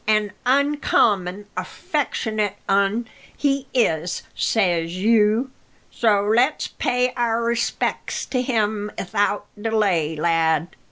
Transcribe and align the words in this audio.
"An 0.07 0.31
uncommon 0.47 1.45
affectionate 1.55 2.55
un 2.67 3.07
he 3.37 3.67
is, 3.71 4.23
says 4.33 4.97
you, 4.97 5.51
so 5.91 6.23
let's 6.23 6.69
pay 6.69 7.13
our 7.15 7.43
respec's 7.43 8.25
to 8.31 8.41
him 8.41 8.89
'ithout 8.97 9.45
delay, 9.61 10.15
lad." 10.15 10.75